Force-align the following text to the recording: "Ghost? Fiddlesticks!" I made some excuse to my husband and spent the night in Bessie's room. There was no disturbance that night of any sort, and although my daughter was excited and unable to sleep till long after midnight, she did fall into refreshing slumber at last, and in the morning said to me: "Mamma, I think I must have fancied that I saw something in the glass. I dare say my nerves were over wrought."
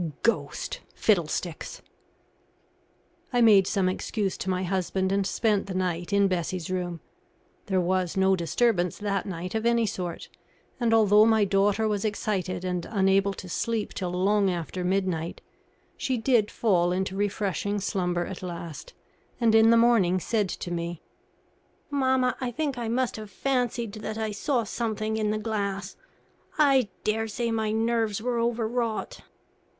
"Ghost? 0.23 0.79
Fiddlesticks!" 0.95 1.83
I 3.31 3.39
made 3.39 3.67
some 3.67 3.87
excuse 3.87 4.35
to 4.39 4.49
my 4.49 4.63
husband 4.63 5.11
and 5.11 5.27
spent 5.27 5.67
the 5.67 5.75
night 5.75 6.11
in 6.11 6.27
Bessie's 6.27 6.71
room. 6.71 7.01
There 7.67 7.79
was 7.79 8.17
no 8.17 8.35
disturbance 8.35 8.97
that 8.97 9.27
night 9.27 9.53
of 9.53 9.63
any 9.63 9.85
sort, 9.85 10.27
and 10.79 10.91
although 10.91 11.27
my 11.27 11.45
daughter 11.45 11.87
was 11.87 12.03
excited 12.03 12.65
and 12.65 12.87
unable 12.89 13.33
to 13.35 13.47
sleep 13.47 13.93
till 13.93 14.09
long 14.09 14.49
after 14.49 14.83
midnight, 14.83 15.39
she 15.95 16.17
did 16.17 16.49
fall 16.49 16.91
into 16.91 17.15
refreshing 17.15 17.79
slumber 17.79 18.25
at 18.25 18.41
last, 18.41 18.95
and 19.39 19.53
in 19.53 19.69
the 19.69 19.77
morning 19.77 20.19
said 20.19 20.49
to 20.49 20.71
me: 20.71 21.03
"Mamma, 21.91 22.35
I 22.41 22.49
think 22.49 22.75
I 22.75 22.87
must 22.87 23.17
have 23.17 23.29
fancied 23.29 23.93
that 23.93 24.17
I 24.17 24.31
saw 24.31 24.63
something 24.63 25.17
in 25.17 25.29
the 25.29 25.37
glass. 25.37 25.95
I 26.57 26.89
dare 27.03 27.27
say 27.27 27.51
my 27.51 27.71
nerves 27.71 28.19
were 28.19 28.39
over 28.39 28.67
wrought." 28.67 29.19